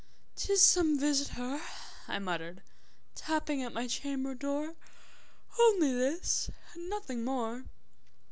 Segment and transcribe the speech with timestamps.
[0.35, 1.61] `'Tis some visitor,'
[2.07, 2.63] I muttered,
[3.15, 4.73] `tapping at my chamber door
[5.59, 7.65] Only this, and nothing more.'